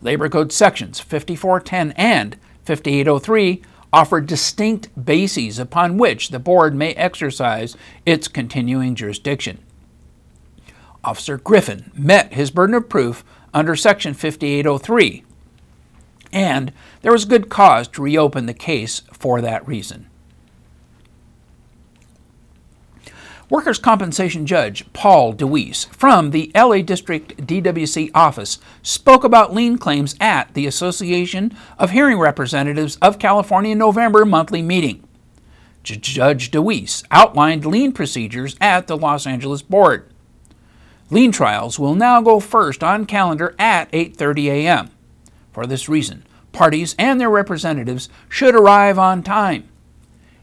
Labor 0.01 0.31
Code 0.31 0.53
sections 0.53 1.01
5410 1.01 1.93
and 1.99 2.39
5803 2.65 3.61
offer 3.93 4.23
distinct 4.23 4.89
bases 5.05 5.59
upon 5.59 5.99
which 5.99 6.31
the 6.31 6.39
board 6.39 6.75
may 6.75 6.95
exercise 6.95 7.77
its 8.07 8.27
continuing 8.27 8.95
jurisdiction. 8.95 9.59
Officer 11.05 11.39
Griffin 11.39 11.91
met 11.95 12.33
his 12.33 12.51
burden 12.51 12.75
of 12.75 12.89
proof 12.89 13.25
under 13.53 13.77
Section 13.77 14.15
5803, 14.15 15.23
and 16.33 16.73
there 17.03 17.13
was 17.13 17.25
good 17.25 17.49
cause 17.49 17.87
to 17.89 18.03
reopen 18.03 18.47
the 18.47 18.55
case 18.55 19.03
for 19.13 19.41
that 19.41 19.67
reason. 19.69 20.09
Workers' 23.51 23.79
Compensation 23.79 24.47
Judge 24.47 24.91
Paul 24.95 25.35
DeWeese 25.35 25.85
from 25.85 26.31
the 26.31 26.51
LA 26.55 26.79
District 26.79 27.37
DWC 27.37 28.11
office 28.15 28.59
spoke 28.83 29.23
about 29.23 29.53
lien 29.53 29.77
claims 29.77 30.17
at 30.19 30.53
the 30.55 30.67
Association 30.67 31.55
of 31.79 31.91
Hearing 31.91 32.19
Representatives 32.19 32.97
of 33.03 33.19
California 33.19 33.75
November 33.75 34.25
monthly 34.25 34.63
meeting. 34.63 35.07
Judge 35.83 36.51
DeWeese 36.51 37.05
outlined 37.11 37.67
lien 37.67 37.93
procedures 37.93 38.57
at 38.63 38.87
the 38.87 38.97
Los 38.97 39.27
Angeles 39.27 39.61
Board. 39.61 40.09
Lien 41.15 41.31
trials 41.31 41.79
will 41.79 41.95
now 41.95 42.21
go 42.21 42.41
first 42.41 42.83
on 42.83 43.07
calendar 43.07 43.55
at 43.57 43.89
8:30 43.93 44.47
a.m. 44.47 44.91
For 45.53 45.65
this 45.65 45.89
reason, 45.89 46.25
parties 46.51 46.97
and 46.99 47.21
their 47.21 47.31
representatives 47.31 48.09
should 48.29 48.57
arrive 48.57 48.99
on 48.99 49.23
time. 49.23 49.69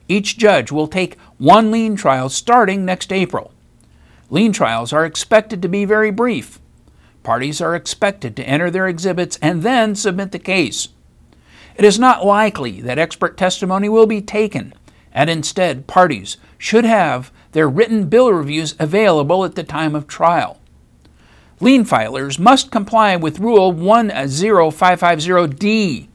Each 0.07 0.37
judge 0.37 0.71
will 0.71 0.87
take 0.87 1.19
one 1.37 1.71
lien 1.71 1.97
trial 1.97 2.29
starting 2.29 2.85
next 2.85 3.11
April. 3.11 3.51
Lien 4.29 4.53
trials 4.53 4.93
are 4.93 5.03
expected 5.03 5.61
to 5.61 5.67
be 5.67 5.83
very 5.83 6.09
brief. 6.09 6.61
Parties 7.21 7.59
are 7.59 7.75
expected 7.75 8.37
to 8.37 8.47
enter 8.47 8.71
their 8.71 8.87
exhibits 8.87 9.37
and 9.41 9.63
then 9.63 9.93
submit 9.93 10.31
the 10.31 10.39
case. 10.39 10.87
It 11.75 11.83
is 11.83 11.99
not 11.99 12.25
likely 12.25 12.79
that 12.79 12.97
expert 12.97 13.35
testimony 13.35 13.89
will 13.89 14.07
be 14.07 14.21
taken, 14.21 14.73
and 15.11 15.29
instead, 15.29 15.85
parties 15.87 16.37
should 16.57 16.85
have 16.85 17.29
their 17.51 17.67
written 17.67 18.07
bill 18.07 18.31
reviews 18.31 18.73
available 18.79 19.43
at 19.43 19.55
the 19.55 19.65
time 19.65 19.95
of 19.95 20.07
trial. 20.07 20.59
Lien 21.61 21.85
filers 21.85 22.39
must 22.39 22.71
comply 22.71 23.15
with 23.15 23.39
Rule 23.39 23.73
10550D 23.73 26.09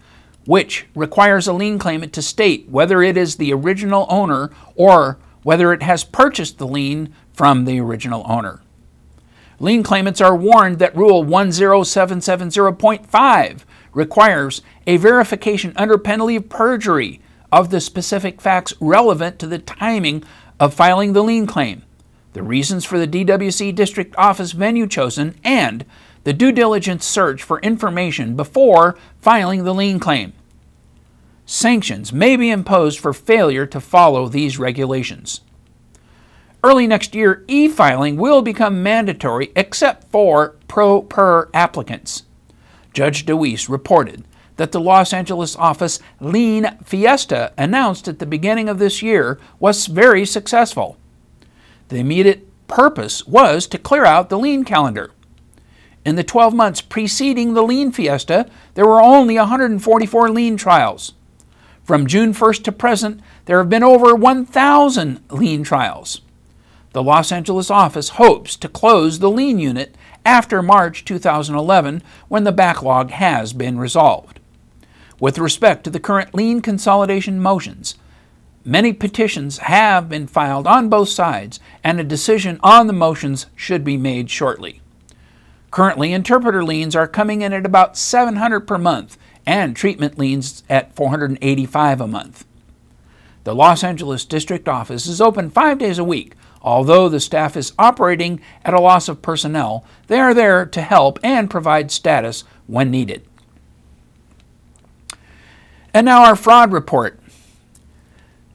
which 0.47 0.87
requires 0.95 1.47
a 1.47 1.53
lien 1.53 1.79
claimant 1.79 2.15
to 2.15 2.23
state 2.23 2.67
whether 2.69 3.03
it 3.03 3.17
is 3.17 3.37
the 3.37 3.53
original 3.53 4.07
owner 4.09 4.51
or 4.75 5.19
whether 5.43 5.73
it 5.73 5.83
has 5.83 6.05
purchased 6.05 6.59
the 6.59 6.67
lien 6.67 7.13
from 7.33 7.65
the 7.65 7.81
original 7.81 8.23
owner. 8.27 8.61
Lien 9.59 9.83
claimants 9.83 10.21
are 10.21 10.37
warned 10.37 10.79
that 10.79 10.95
Rule 10.97 11.25
10770.5 11.25 13.61
requires 13.93 14.63
a 14.87 14.99
verification 14.99 15.73
under 15.77 15.99
penalty 15.99 16.37
of 16.37 16.49
perjury 16.49 17.21
of 17.51 17.71
the 17.71 17.81
specific 17.81 18.41
facts 18.41 18.73
relevant 18.81 19.39
to 19.39 19.47
the 19.47 19.59
timing 19.59 20.23
of 20.61 20.75
filing 20.75 21.13
the 21.13 21.23
lien 21.23 21.47
claim, 21.47 21.83
the 22.37 22.43
reasons 22.43 22.85
for 22.85 22.99
the 22.99 23.09
DWC 23.09 23.75
district 23.75 24.15
office 24.19 24.53
venue 24.53 24.87
chosen, 24.87 25.35
and 25.43 25.87
the 26.25 26.35
due 26.35 26.53
diligence 26.53 27.07
search 27.07 27.43
for 27.43 27.59
information 27.61 28.37
before 28.37 28.95
filing 29.23 29.65
the 29.65 29.73
lien 29.73 29.99
claim. 29.99 30.35
Sanctions 31.47 32.13
may 32.13 32.37
be 32.37 32.51
imposed 32.51 32.99
for 32.99 33.15
failure 33.15 33.65
to 33.65 33.81
follow 33.81 34.29
these 34.29 34.59
regulations. 34.59 35.41
Early 36.63 36.87
next 36.87 37.15
year, 37.15 37.43
e 37.49 37.69
filing 37.69 38.19
will 38.19 38.43
become 38.43 38.83
mandatory 38.83 39.51
except 39.57 40.11
for 40.11 40.57
pro 40.69 41.01
per 41.01 41.49
applicants. 41.55 42.25
Judge 42.93 43.25
DeWeese 43.25 43.71
reported 43.71 44.27
that 44.57 44.73
the 44.73 44.81
Los 44.81 45.15
Angeles 45.15 45.57
office 45.57 46.01
Lien 46.21 46.77
Fiesta 46.85 47.55
announced 47.57 48.07
at 48.09 48.19
the 48.19 48.27
beginning 48.27 48.69
of 48.69 48.79
this 48.79 49.01
year 49.01 49.39
was 49.59 49.87
very 49.87 50.27
successful. 50.27 50.99
The 51.89 51.99
immediate 51.99 52.49
purpose 52.67 53.27
was 53.27 53.67
to 53.69 53.79
clear 53.79 54.05
out 54.05 54.29
the 54.29 54.39
lien 54.39 54.65
calendar. 54.65 55.13
In 56.05 56.17
the 56.17 56.25
12 56.25 56.55
months 56.55 56.81
preceding 56.81 57.55
the 57.55 57.63
lien 57.63 57.93
fiesta, 57.93 58.49
there 58.75 58.87
were 58.87 59.03
only 59.03 59.37
144 59.37 60.31
lien 60.31 60.57
trials. 60.57 61.15
From 61.85 62.07
June 62.07 62.33
1st 62.33 62.65
to 62.65 62.73
present, 62.73 63.21
there 63.45 63.59
have 63.59 63.69
been 63.69 63.85
over 63.85 64.15
1,000 64.15 65.21
lien 65.31 65.63
trials. 65.63 66.21
The 66.93 67.03
Los 67.03 67.31
Angeles 67.31 67.71
office 67.71 68.11
hopes 68.11 68.57
to 68.57 68.69
close 68.69 69.19
the 69.19 69.31
lien 69.31 69.59
unit 69.59 69.95
after 70.25 70.63
March 70.63 71.05
2011 71.05 72.03
when 72.29 72.45
the 72.45 72.53
backlog 72.53 73.11
has 73.11 73.53
been 73.53 73.79
resolved. 73.79 74.41
With 75.21 75.39
respect 75.39 75.85
to 75.85 75.91
the 75.91 76.01
current 76.01 76.35
lien 76.35 76.61
consolidation 76.61 77.41
motions, 77.41 77.95
many 78.67 78.93
petitions 78.93 79.59
have 79.59 80.09
been 80.09 80.27
filed 80.27 80.67
on 80.67 80.89
both 80.89 81.09
sides, 81.09 81.61
and 81.85 82.01
a 82.01 82.05
decision 82.05 82.59
on 82.63 82.87
the 82.87 82.93
motions 82.93 83.47
should 83.55 83.85
be 83.85 83.97
made 83.97 84.31
shortly. 84.31 84.81
Currently, 85.71 86.13
interpreter 86.13 86.65
liens 86.65 86.97
are 86.97 87.07
coming 87.07 87.43
in 87.43 87.53
at 87.53 87.67
about 87.67 87.97
700 87.97 88.61
per 88.61 88.79
month 88.79 89.17
and 89.47 89.77
treatment 89.77 90.19
liens 90.19 90.65
at 90.69 90.95
485 90.97 92.01
a 92.01 92.07
month. 92.07 92.45
The 93.45 93.55
Los 93.55 93.85
Angeles 93.85 94.25
District 94.25 94.69
Office 94.69 95.07
is 95.07 95.21
open 95.21 95.51
5 95.51 95.79
days 95.79 95.99
a 95.99 96.05
week. 96.05 96.35
Although 96.63 97.09
the 97.09 97.21
staff 97.21 97.57
is 97.57 97.73
operating 97.79 98.41
at 98.65 98.75
a 98.75 98.81
loss 98.81 99.09
of 99.09 99.23
personnel, 99.23 99.85
they 100.09 100.19
are 100.19 100.35
there 100.35 100.67
to 100.67 100.83
help 100.83 101.21
and 101.23 101.49
provide 101.49 101.93
status 101.93 102.43
when 102.67 102.91
needed. 102.91 103.25
And 105.95 106.05
now 106.05 106.25
our 106.25 106.35
fraud 106.35 106.73
report. 106.73 107.21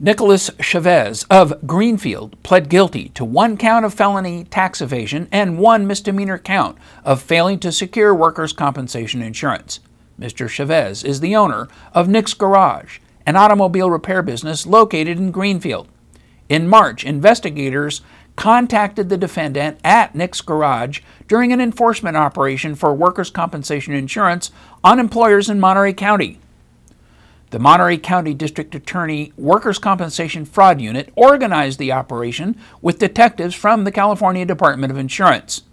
Nicholas 0.04 0.50
Chavez 0.60 1.26
of 1.30 1.54
Greenfield 1.68 2.36
pled 2.42 2.70
guilty 2.70 3.10
to 3.10 3.24
one 3.24 3.56
count 3.56 3.86
of 3.86 3.94
felony 3.94 4.46
tax 4.46 4.82
evasion 4.82 5.28
and 5.32 5.60
one 5.60 5.86
misdemeanor 5.86 6.40
count 6.40 6.76
of 7.06 7.22
failing 7.22 7.60
to 7.60 7.72
secure 7.72 8.12
workers' 8.12 8.52
compensation 8.52 9.22
insurance. 9.22 9.80
Mr. 10.20 10.50
Chavez 10.50 11.04
is 11.04 11.20
the 11.20 11.36
owner 11.36 11.68
of 11.94 12.10
Nick's 12.10 12.34
Garage, 12.34 12.98
an 13.28 13.36
automobile 13.36 13.92
repair 13.92 14.24
business 14.24 14.66
located 14.66 15.20
in 15.20 15.30
Greenfield. 15.30 15.88
In 16.50 16.68
March, 16.68 17.06
investigators 17.06 18.02
contacted 18.36 19.10
the 19.10 19.18
defendant 19.20 19.80
at 19.84 20.16
Nick's 20.16 20.42
Garage 20.42 21.02
during 21.28 21.54
an 21.54 21.62
enforcement 21.62 22.18
operation 22.18 22.74
for 22.74 22.92
workers' 22.92 23.30
compensation 23.30 23.94
insurance 23.94 24.50
on 24.84 24.98
employers 24.98 25.48
in 25.48 25.60
Monterey 25.60 25.94
County. 25.94 26.40
The 27.52 27.60
Monterey 27.60 27.98
County 27.98 28.34
District 28.34 28.74
Attorney 28.76 29.34
Workers' 29.36 29.78
Compensation 29.78 30.46
Fraud 30.46 30.80
Unit 30.80 31.12
organized 31.18 31.80
the 31.80 31.92
operation 31.92 32.56
with 32.82 32.98
detectives 32.98 33.54
from 33.54 33.84
the 33.84 33.92
California 33.92 34.46
Department 34.46 34.90
of 34.90 34.98
Insurance. 34.98 35.64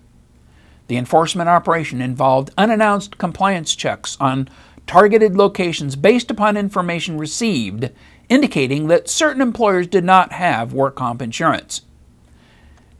The 0.89 0.97
enforcement 0.97 1.49
operation 1.49 2.01
involved 2.01 2.51
unannounced 2.59 3.17
compliance 3.19 3.77
checks 3.77 4.17
on 4.19 4.49
targeted 4.89 5.37
locations 5.37 5.95
based 5.95 6.33
upon 6.33 6.57
information 6.57 7.17
received 7.17 7.91
indicating 8.29 8.89
that 8.89 9.09
certain 9.09 9.41
employers 9.41 9.87
did 9.87 10.03
not 10.03 10.33
have 10.33 10.73
work 10.73 10.97
comp 10.97 11.23
insurance. 11.23 11.83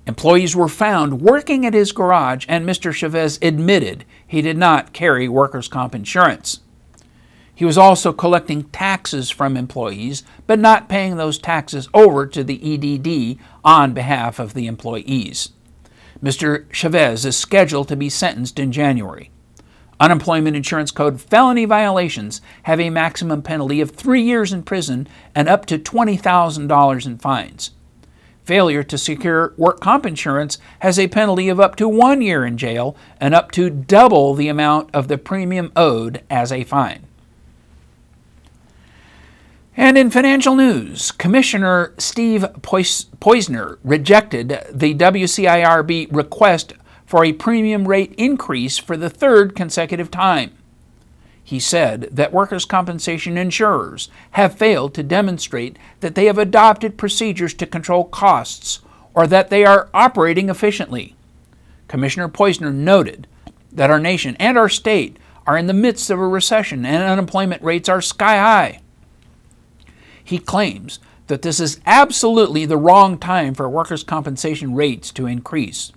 Employees 0.07 0.55
were 0.55 0.69
found 0.69 1.21
working 1.21 1.67
at 1.67 1.75
his 1.75 1.91
garage, 1.91 2.47
and 2.49 2.65
Mr. 2.65 2.95
Chavez 2.95 3.41
admitted 3.43 4.05
he 4.25 4.41
did 4.41 4.57
not 4.57 4.93
carry 4.93 5.29
workers' 5.29 5.67
comp 5.67 5.97
insurance. 5.97 6.61
He 7.59 7.65
was 7.65 7.77
also 7.77 8.13
collecting 8.13 8.63
taxes 8.67 9.31
from 9.31 9.57
employees, 9.57 10.23
but 10.47 10.61
not 10.61 10.89
paying 10.89 11.17
those 11.17 11.41
taxes 11.41 11.89
over 11.93 12.25
to 12.25 12.45
the 12.45 12.55
EDD 12.63 13.37
on 13.65 13.95
behalf 13.95 14.39
of 14.39 14.55
the 14.55 14.69
employees. 14.69 15.49
Mr. 16.23 16.71
Chavez 16.71 17.25
is 17.25 17.37
scheduled 17.37 17.89
to 17.89 17.97
be 17.97 18.09
sentenced 18.09 18.61
in 18.61 18.71
January. 18.71 19.33
Unemployment 19.99 20.55
Insurance 20.55 20.93
Code 20.93 21.21
felony 21.21 21.65
violations 21.65 22.41
have 22.63 22.79
a 22.79 22.91
maximum 22.91 23.43
penalty 23.43 23.81
of 23.81 23.91
three 23.91 24.23
years 24.23 24.53
in 24.53 24.63
prison 24.63 25.09
and 25.35 25.49
up 25.49 25.67
to 25.67 25.81
$20,000 25.81 27.07
in 27.07 27.19
fines. 27.19 27.73
Failure 28.45 28.85
to 28.85 28.97
secure 28.97 29.53
work 29.57 29.81
comp 29.81 30.07
insurance 30.07 30.59
has 30.79 30.97
a 30.97 31.09
penalty 31.09 31.49
of 31.49 31.59
up 31.59 31.75
to 31.75 31.89
one 31.89 32.23
year 32.23 32.47
in 32.47 32.57
jail 32.57 32.97
and 33.21 33.35
up 33.35 33.51
to 33.51 33.69
double 33.69 34.35
the 34.35 34.47
amount 34.47 34.95
of 34.95 35.09
the 35.09 35.19
premium 35.19 35.73
owed 35.75 36.23
as 36.31 36.53
a 36.53 36.63
fine. 36.63 37.08
And 39.79 39.97
in 39.97 40.11
financial 40.11 40.57
news, 40.57 41.13
Commissioner 41.13 41.95
Steve 41.99 42.45
Poizner 42.63 43.79
rejected 43.85 44.49
the 44.73 44.93
WCIRB 44.93 46.09
request 46.11 46.73
for 47.07 47.25
a 47.25 47.33
premium 47.33 47.87
rate 47.87 48.13
increase 48.19 48.77
for 48.77 48.97
the 48.97 49.09
third 49.09 49.55
consecutive 49.55 50.11
time. 50.11 50.51
He 51.45 51.61
said 51.61 52.09
that 52.11 52.33
workers' 52.33 52.65
compensation 52.65 53.39
insurers 53.39 54.11
have 54.33 54.59
failed 54.59 54.95
to 54.95 55.05
demonstrate 55.05 55.79
that 56.01 56.17
they 56.17 56.25
have 56.25 56.39
adopted 56.39 56.99
procedures 56.99 57.55
to 57.55 57.65
control 57.65 58.03
costs 58.03 58.81
or 59.15 59.29
that 59.29 59.49
they 59.49 59.65
are 59.65 59.91
operating 59.95 60.49
efficiently. 60.51 61.15
Commissioner 61.87 62.29
Poizner 62.29 62.75
noted 62.75 63.29
that 63.71 63.91
our 63.91 64.01
nation 64.01 64.35
and 64.41 64.59
our 64.59 64.69
state 64.69 65.19
are 65.47 65.57
in 65.57 65.69
the 65.69 65.73
midst 65.73 66.11
of 66.11 66.19
a 66.19 66.27
recession 66.27 66.85
and 66.85 67.05
unemployment 67.05 67.63
rates 67.63 67.89
are 67.89 68.03
sky 68.03 68.39
high. 68.39 68.81
He 70.29 70.39
claims 70.39 70.99
that 71.29 71.41
this 71.41 71.59
is 71.59 71.81
absolutely 71.87 72.67
the 72.67 72.77
wrong 72.77 73.17
time 73.17 73.55
for 73.55 73.67
workers' 73.67 74.05
compensation 74.05 74.75
rates 74.75 75.11
to 75.13 75.25
increase. 75.25 75.91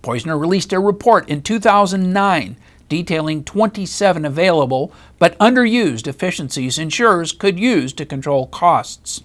Poizner 0.00 0.38
released 0.38 0.72
a 0.72 0.78
report 0.78 1.28
in 1.28 1.42
2009 1.42 2.56
detailing 2.88 3.42
27 3.42 4.24
available 4.24 4.92
but 5.18 5.36
underused 5.38 6.06
efficiencies 6.06 6.78
insurers 6.78 7.32
could 7.32 7.58
use 7.58 7.92
to 7.94 8.06
control 8.06 8.46
costs. 8.46 9.24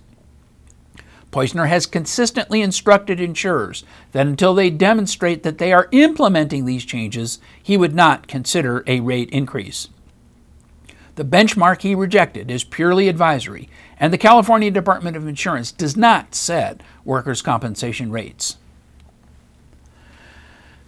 Poizner 1.31 1.67
has 1.67 1.85
consistently 1.85 2.63
instructed 2.63 3.19
insurers 3.19 3.83
that 4.13 4.25
until 4.25 4.55
they 4.55 4.71
demonstrate 4.71 5.43
that 5.43 5.59
they 5.59 5.71
are 5.71 5.89
implementing 5.91 6.65
these 6.65 6.85
changes, 6.85 7.37
he 7.61 7.77
would 7.77 7.93
not 7.93 8.27
consider 8.27 8.83
a 8.87 8.99
rate 9.01 9.29
increase. 9.29 9.89
The 11.15 11.23
benchmark 11.23 11.81
he 11.81 11.95
rejected 11.95 12.51
is 12.51 12.65
purely 12.65 13.07
advisory, 13.07 13.69
and 13.97 14.11
the 14.11 14.17
California 14.17 14.69
Department 14.69 15.15
of 15.15 15.27
Insurance 15.27 15.71
does 15.71 15.95
not 15.95 16.35
set 16.35 16.81
workers' 17.05 17.41
compensation 17.41 18.11
rates. 18.11 18.57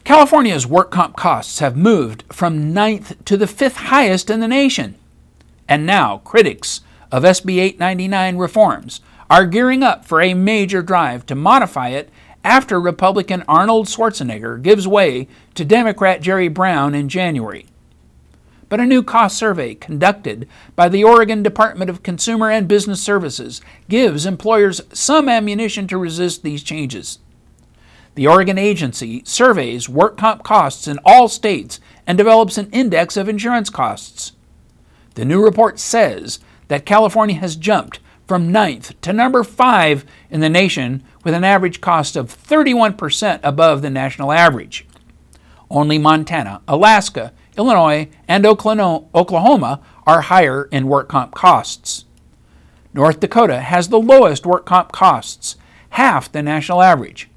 California's 0.04 0.68
work 0.68 0.92
comp 0.92 1.16
costs 1.16 1.60
have 1.60 1.76
moved 1.78 2.24
from 2.32 2.74
ninth 2.74 3.24
to 3.26 3.38
the 3.38 3.48
fifth 3.48 3.78
highest 3.78 4.30
in 4.30 4.40
the 4.40 4.48
nation. 4.48 4.96
And 5.68 5.86
now, 5.86 6.20
critics 6.20 6.82
of 7.12 7.24
SB 7.24 7.58
899 7.60 8.38
reforms 8.38 9.02
are 9.30 9.46
gearing 9.46 9.84
up 9.84 10.06
for 10.06 10.22
a 10.22 10.34
major 10.34 10.82
drive 10.82 11.26
to 11.26 11.36
modify 11.36 11.90
it 11.90 12.10
after 12.44 12.80
Republican 12.80 13.44
Arnold 13.48 13.88
Schwarzenegger 13.88 14.62
gives 14.62 14.88
way 14.88 15.28
to 15.56 15.66
Democrat 15.66 16.22
Jerry 16.22 16.48
Brown 16.48 16.96
in 16.96 17.10
January. 17.10 17.66
But 18.70 18.80
a 18.80 18.86
new 18.86 19.02
cost 19.02 19.38
survey 19.38 19.76
conducted 19.76 20.48
by 20.76 20.90
the 20.90 21.04
Oregon 21.04 21.42
Department 21.42 21.90
of 21.90 22.04
Consumer 22.04 22.52
and 22.52 22.68
Business 22.68 23.02
Services 23.02 23.62
gives 23.88 24.26
employers 24.26 24.82
some 24.92 25.30
ammunition 25.30 25.88
to 25.88 25.98
resist 25.98 26.44
these 26.44 26.64
changes. 26.64 27.20
The 28.16 28.28
Oregon 28.28 28.58
agency 28.58 29.22
surveys 29.26 29.88
work 29.88 30.18
comp 30.18 30.44
costs 30.44 30.88
in 30.88 31.00
all 31.06 31.28
states 31.28 31.80
and 32.06 32.18
develops 32.18 32.58
an 32.58 32.70
index 32.72 33.16
of 33.16 33.30
insurance 33.30 33.70
costs. 33.70 34.34
The 35.14 35.24
new 35.24 35.44
report 35.44 35.80
says 35.80 36.40
that 36.68 36.86
California 36.86 37.36
has 37.36 37.56
jumped 37.56 38.00
from 38.28 38.52
ninth 38.52 39.00
to 39.02 39.14
number 39.14 39.44
five 39.44 40.04
in 40.30 40.42
the 40.42 40.50
nation 40.50 41.04
with 41.24 41.34
an 41.34 41.44
average 41.44 41.80
cost 41.80 42.16
of 42.16 42.36
31% 42.36 43.40
above 43.44 43.82
the 43.82 43.90
national 43.90 44.32
average. 44.32 44.86
Only 45.70 45.98
Montana, 45.98 46.62
Alaska, 46.68 47.34
Illinois, 47.58 48.10
and 48.28 48.46
Oklahoma 48.46 49.82
are 50.06 50.22
higher 50.22 50.70
in 50.72 50.88
work 50.88 51.10
comp 51.10 51.34
costs. 51.34 52.06
North 52.94 53.20
Dakota 53.20 53.62
has 53.62 53.90
the 53.90 54.00
lowest 54.00 54.46
work 54.46 54.66
comp 54.66 54.92
costs, 54.92 55.56
half 55.92 56.32
the 56.32 56.42
national 56.42 56.82
average. 56.82 57.30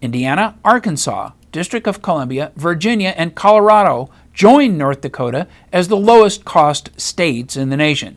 Indiana, 0.00 0.58
Arkansas, 0.64 1.32
District 1.50 1.86
of 1.86 2.02
Columbia, 2.02 2.52
Virginia, 2.56 3.14
and 3.16 3.34
Colorado 3.34 4.10
join 4.32 4.78
North 4.78 5.00
Dakota 5.00 5.48
as 5.72 5.88
the 5.88 5.96
lowest 5.96 6.44
cost 6.44 6.90
states 7.00 7.56
in 7.56 7.70
the 7.70 7.76
nation. 7.76 8.16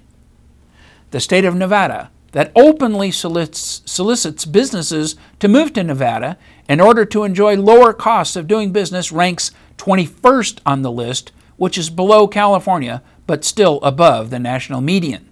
The 1.12 1.20
state 1.20 1.46
of 1.46 1.56
Nevada, 1.56 2.12
that 2.32 2.52
openly 2.56 3.12
solicits, 3.12 3.82
solicits 3.86 4.46
businesses 4.46 5.16
to 5.40 5.48
move 5.48 5.74
to 5.74 5.84
Nevada 5.84 6.38
in 6.70 6.80
order 6.80 7.06
to 7.06 7.24
enjoy 7.24 7.56
lower 7.56 7.94
costs 7.94 8.36
of 8.36 8.48
doing 8.48 8.72
business, 8.72 9.12
ranks 9.12 9.52
21st 9.78 10.60
on 10.66 10.82
the 10.82 10.92
list, 10.92 11.32
which 11.58 11.78
is 11.78 11.90
below 11.90 12.28
California 12.28 13.02
but 13.28 13.46
still 13.46 13.80
above 13.82 14.30
the 14.30 14.40
national 14.40 14.82
median. 14.82 15.28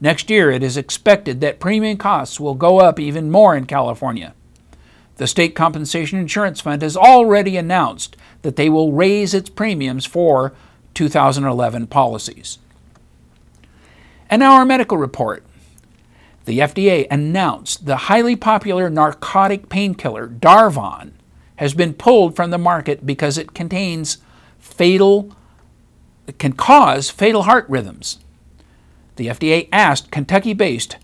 Next 0.00 0.28
year, 0.28 0.50
it 0.50 0.62
is 0.62 0.76
expected 0.76 1.40
that 1.40 1.58
premium 1.58 1.96
costs 1.96 2.38
will 2.38 2.54
go 2.54 2.80
up 2.80 3.00
even 3.00 3.30
more 3.30 3.56
in 3.56 3.64
California. 3.66 4.34
The 5.16 5.26
State 5.26 5.54
Compensation 5.54 6.18
Insurance 6.18 6.60
Fund 6.60 6.82
has 6.82 6.96
already 6.96 7.56
announced 7.56 8.16
that 8.42 8.56
they 8.56 8.68
will 8.68 8.92
raise 8.92 9.32
its 9.32 9.48
premiums 9.48 10.04
for 10.04 10.52
2011 10.92 11.86
policies. 11.86 12.58
And 14.28 14.40
now 14.40 14.54
our 14.54 14.66
medical 14.66 14.98
report. 14.98 15.45
The 16.46 16.60
FDA 16.60 17.08
announced 17.10 17.86
the 17.86 17.96
highly 17.96 18.36
popular 18.36 18.88
narcotic 18.88 19.68
painkiller 19.68 20.28
Darvon 20.28 21.10
has 21.56 21.74
been 21.74 21.92
pulled 21.92 22.36
from 22.36 22.50
the 22.50 22.58
market 22.58 23.04
because 23.04 23.36
it 23.36 23.52
contains 23.52 24.18
fatal 24.58 25.36
can 26.38 26.52
cause 26.52 27.10
fatal 27.10 27.44
heart 27.44 27.66
rhythms. 27.68 28.18
The 29.16 29.28
FDA 29.28 29.68
asked 29.72 30.10
Kentucky-based 30.10 30.96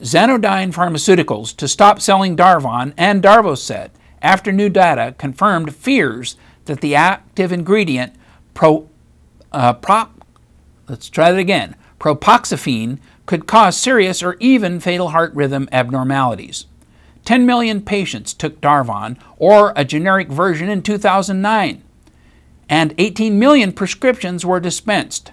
Xanodyne 0.00 0.72
Pharmaceuticals 0.72 1.56
to 1.56 1.68
stop 1.68 2.00
selling 2.00 2.36
Darvon 2.36 2.92
and 2.96 3.22
Darvocet 3.22 3.90
after 4.20 4.52
new 4.52 4.68
data 4.68 5.14
confirmed 5.18 5.74
fears 5.74 6.36
that 6.64 6.80
the 6.80 6.94
active 6.94 7.52
ingredient 7.52 8.14
pro, 8.54 8.88
uh, 9.52 9.74
pro, 9.74 10.08
let's 10.88 11.08
try 11.08 11.30
that 11.30 11.38
again, 11.38 11.76
propoxyphene 12.00 12.98
could 13.26 13.46
cause 13.46 13.76
serious 13.76 14.22
or 14.22 14.36
even 14.40 14.80
fatal 14.80 15.10
heart 15.10 15.34
rhythm 15.34 15.68
abnormalities. 15.72 16.66
10 17.24 17.46
million 17.46 17.80
patients 17.80 18.34
took 18.34 18.60
Darvon 18.60 19.16
or 19.36 19.72
a 19.76 19.84
generic 19.84 20.28
version 20.28 20.68
in 20.68 20.82
2009, 20.82 21.82
and 22.68 22.94
18 22.98 23.38
million 23.38 23.72
prescriptions 23.72 24.44
were 24.44 24.60
dispensed. 24.60 25.32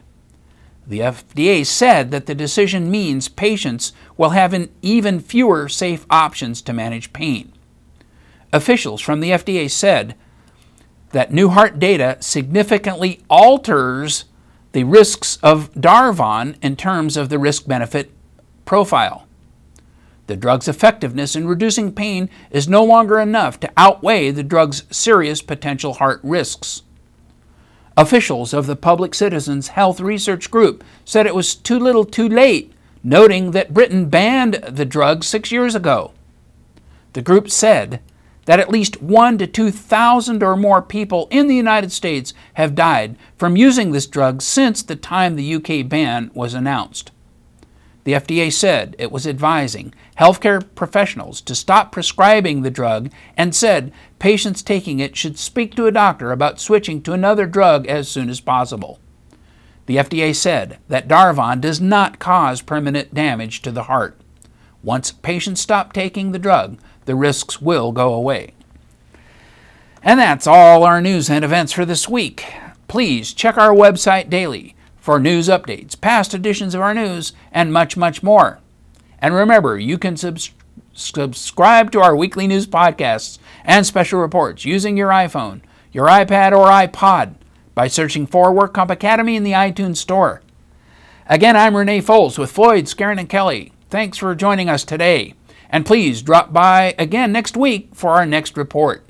The 0.86 1.00
FDA 1.00 1.66
said 1.66 2.12
that 2.12 2.26
the 2.26 2.36
decision 2.36 2.90
means 2.90 3.28
patients 3.28 3.94
will 4.18 4.32
have 4.32 4.70
even 4.82 5.20
fewer 5.20 5.70
safe 5.70 6.06
options 6.10 6.62
to 6.64 6.74
manage 6.74 7.14
pain. 7.14 7.54
Officials 8.52 9.02
from 9.02 9.20
the 9.20 9.30
FDA 9.30 9.70
said 9.70 10.16
that 11.12 11.32
new 11.32 11.50
heart 11.50 11.80
data 11.80 12.18
significantly 12.20 13.22
alters 13.30 14.26
the 14.80 14.86
risks 14.86 15.38
of 15.44 15.74
Darvon 15.74 16.56
in 16.62 16.78
terms 16.78 17.18
of 17.18 17.28
the 17.28 17.38
risk 17.38 17.68
benefit 17.68 18.10
profile. 18.64 19.28
The 20.28 20.38
drug's 20.38 20.70
effectiveness 20.70 21.36
in 21.36 21.50
reducing 21.50 21.92
pain 21.92 22.30
is 22.50 22.70
no 22.70 22.86
longer 22.86 23.20
enough 23.20 23.60
to 23.60 23.72
outweigh 23.76 24.32
the 24.32 24.42
drug's 24.42 24.84
serious 24.90 25.42
potential 25.42 25.96
heart 25.96 26.22
risks. 26.24 26.84
Officials 27.98 28.54
of 28.54 28.68
the 28.68 28.78
Public 28.78 29.14
Citizens 29.14 29.68
Health 29.68 30.00
Research 30.00 30.50
Group 30.50 30.82
said 31.04 31.28
it 31.28 31.36
was 31.36 31.56
too 31.56 31.78
little 31.78 32.06
too 32.06 32.30
late, 32.30 32.72
noting 33.04 33.52
that 33.52 33.74
Britain 33.74 34.08
banned 34.08 34.64
the 34.66 34.86
drug 34.86 35.26
six 35.26 35.52
years 35.52 35.76
ago. 35.76 36.14
The 37.12 37.22
group 37.22 37.50
said 37.50 38.00
that 38.50 38.60
at 38.60 38.72
least 38.72 39.00
1 39.00 39.38
to 39.38 39.46
2,000 39.46 40.42
or 40.42 40.56
more 40.56 40.82
people 40.82 41.28
in 41.30 41.46
the 41.46 41.56
United 41.56 41.92
States 41.92 42.34
have 42.56 42.74
died 42.74 43.16
from 43.38 43.56
using 43.56 43.92
this 43.92 44.08
drug 44.08 44.42
since 44.42 44.82
the 44.82 44.96
time 44.96 45.36
the 45.36 45.54
UK 45.54 45.88
ban 45.88 46.32
was 46.34 46.56
announced. 46.56 47.12
The 48.06 48.14
FDA 48.14 48.52
said 48.52 48.96
it 48.98 49.12
was 49.12 49.28
advising 49.28 49.94
healthcare 50.18 50.66
professionals 50.74 51.42
to 51.42 51.54
stop 51.54 51.92
prescribing 51.92 52.64
the 52.64 52.72
drug 52.72 53.12
and 53.38 53.54
said 53.54 53.94
patients 54.18 54.64
taking 54.64 55.00
it 55.00 55.16
should 55.16 55.38
speak 55.38 55.76
to 55.76 55.86
a 55.86 55.92
doctor 55.92 56.32
about 56.32 56.60
switching 56.60 57.04
to 57.04 57.14
another 57.14 57.46
drug 57.46 57.86
as 57.86 58.10
soon 58.10 58.32
as 58.32 58.42
possible. 58.42 59.00
The 59.86 59.98
FDA 59.98 60.36
said 60.36 60.80
that 60.88 61.08
Darvon 61.08 61.62
does 61.62 61.80
not 61.80 62.18
cause 62.18 62.64
permanent 62.64 63.14
damage 63.14 63.62
to 63.62 63.72
the 63.72 63.84
heart. 63.84 64.20
Once 64.82 65.12
patients 65.12 65.62
stop 65.62 65.94
taking 65.94 66.32
the 66.32 66.40
drug, 66.40 66.80
the 67.10 67.16
risks 67.16 67.60
will 67.60 67.92
go 67.92 68.14
away. 68.14 68.54
And 70.04 70.20
that's 70.20 70.46
all 70.46 70.84
our 70.84 71.02
news 71.02 71.28
and 71.28 71.44
events 71.44 71.74
for 71.74 71.84
this 71.84 72.08
week. 72.08 72.46
Please 72.88 73.34
check 73.34 73.58
our 73.58 73.74
website 73.74 74.30
daily 74.30 74.76
for 75.00 75.20
news 75.20 75.48
updates, 75.48 76.00
past 76.00 76.36
editions 76.36 76.76
of 76.76 76.82
our 76.82 76.94
news, 76.94 77.34
and 77.52 77.74
much, 77.74 77.98
much 77.98 78.22
more. 78.22 78.60
And 79.18 79.34
remember, 79.34 79.80
you 79.80 79.98
can 79.98 80.18
subs- 80.18 80.52
subscribe 80.94 81.92
to 81.94 82.00
our 82.00 82.16
weekly 82.16 82.46
news 82.46 82.68
podcasts 82.68 83.40
and 83.66 83.88
special 83.88 84.20
reports 84.20 84.64
using 84.64 84.96
your 84.96 85.10
iPhone, 85.10 85.62
your 85.92 86.06
iPad, 86.06 86.52
or 86.52 86.68
iPod 86.68 87.34
by 87.74 87.88
searching 87.88 88.28
for 88.28 88.54
WorkComp 88.54 88.92
Academy 88.92 89.36
in 89.36 89.44
the 89.44 89.54
iTunes 89.54 89.98
Store. 89.98 90.44
Again, 91.26 91.58
I'm 91.58 91.76
Renee 91.76 92.04
Foles 92.04 92.38
with 92.38 92.52
Floyd, 92.52 92.86
Skeren, 92.86 93.20
and 93.20 93.28
Kelly. 93.28 93.74
Thanks 93.90 94.20
for 94.20 94.36
joining 94.36 94.70
us 94.70 94.84
today. 94.84 95.34
And 95.70 95.86
please 95.86 96.22
drop 96.22 96.52
by 96.52 96.96
again 96.98 97.32
next 97.32 97.56
week 97.56 97.90
for 97.94 98.12
our 98.12 98.26
next 98.26 98.58
report. 98.58 99.09